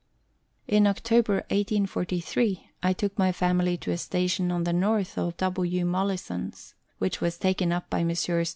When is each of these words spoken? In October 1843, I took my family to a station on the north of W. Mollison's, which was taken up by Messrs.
In 0.67 0.87
October 0.87 1.45
1843, 1.51 2.71
I 2.81 2.91
took 2.91 3.19
my 3.19 3.31
family 3.31 3.77
to 3.77 3.91
a 3.91 3.99
station 3.99 4.51
on 4.51 4.63
the 4.63 4.73
north 4.73 5.15
of 5.15 5.37
W. 5.37 5.85
Mollison's, 5.85 6.73
which 6.97 7.21
was 7.21 7.37
taken 7.37 7.71
up 7.71 7.87
by 7.91 8.03
Messrs. 8.03 8.49